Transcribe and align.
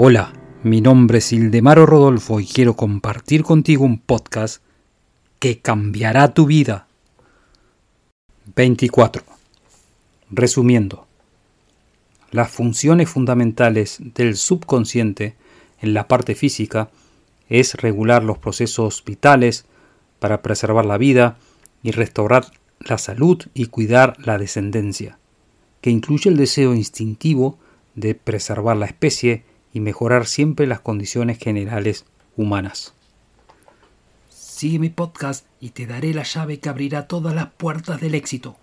Hola, 0.00 0.32
mi 0.62 0.80
nombre 0.80 1.18
es 1.18 1.32
Ildemaro 1.32 1.84
Rodolfo 1.84 2.38
y 2.38 2.46
quiero 2.46 2.74
compartir 2.74 3.42
contigo 3.42 3.84
un 3.84 3.98
podcast 3.98 4.62
que 5.40 5.58
cambiará 5.58 6.34
tu 6.34 6.46
vida. 6.46 6.86
24. 8.54 9.24
Resumiendo, 10.30 11.08
las 12.30 12.48
funciones 12.48 13.08
fundamentales 13.08 13.98
del 14.14 14.36
subconsciente 14.36 15.34
en 15.80 15.94
la 15.94 16.06
parte 16.06 16.36
física 16.36 16.90
es 17.48 17.74
regular 17.74 18.22
los 18.22 18.38
procesos 18.38 19.02
vitales 19.04 19.64
para 20.20 20.42
preservar 20.42 20.86
la 20.86 20.96
vida 20.96 21.38
y 21.82 21.90
restaurar 21.90 22.46
la 22.78 22.98
salud 22.98 23.42
y 23.52 23.66
cuidar 23.66 24.14
la 24.24 24.38
descendencia, 24.38 25.18
que 25.80 25.90
incluye 25.90 26.30
el 26.30 26.36
deseo 26.36 26.72
instintivo 26.72 27.58
de 27.96 28.14
preservar 28.14 28.76
la 28.76 28.86
especie 28.86 29.42
y 29.72 29.80
mejorar 29.80 30.26
siempre 30.26 30.66
las 30.66 30.80
condiciones 30.80 31.38
generales 31.38 32.06
humanas. 32.36 32.94
Sigue 34.28 34.78
mi 34.78 34.88
podcast 34.88 35.46
y 35.60 35.70
te 35.70 35.86
daré 35.86 36.14
la 36.14 36.24
llave 36.24 36.58
que 36.58 36.68
abrirá 36.68 37.06
todas 37.06 37.34
las 37.34 37.50
puertas 37.50 38.00
del 38.00 38.14
éxito. 38.14 38.56